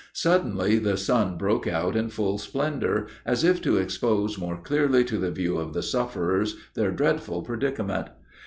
[0.13, 5.19] Suddenly the sun broke out in full splendor, as if to expose more clearly to
[5.19, 8.07] the view of the sufferers their dreadful predicament.